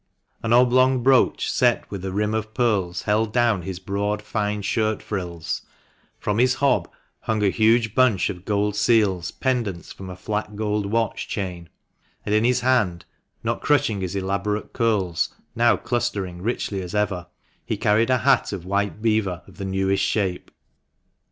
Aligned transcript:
An 0.41 0.51
oblong 0.51 1.03
brooch 1.03 1.51
set 1.51 1.91
with 1.91 2.03
a 2.03 2.11
rim 2.11 2.33
of 2.33 2.55
pearls 2.55 3.03
held 3.03 3.31
down 3.31 3.61
his 3.61 3.77
broad 3.77 4.19
fine 4.23 4.63
shirt 4.63 4.99
frills; 4.99 5.61
from 6.17 6.39
his 6.39 6.55
fob 6.55 6.89
hung 7.19 7.43
a 7.43 7.49
huge 7.49 7.93
bunch 7.93 8.27
of 8.31 8.43
gold 8.43 8.75
seals 8.75 9.29
pendant 9.29 9.85
from 9.85 10.09
a 10.09 10.15
flat 10.15 10.55
gold 10.55 10.87
watch 10.87 11.27
chain; 11.27 11.69
and 12.25 12.33
in 12.33 12.43
his 12.43 12.61
hand 12.61 13.05
(not 13.43 13.61
crushing 13.61 14.01
his 14.01 14.15
elaborate 14.15 14.73
curls, 14.73 15.35
now 15.55 15.77
clustering 15.77 16.41
richly 16.41 16.81
as 16.81 16.95
ever) 16.95 17.27
he 17.63 17.77
carried 17.77 18.09
a 18.09 18.17
hat 18.17 18.51
of 18.51 18.65
white 18.65 19.03
beaver 19.03 19.43
of 19.45 19.57
the 19.57 19.65
newest 19.65 20.03
shape. 20.03 20.49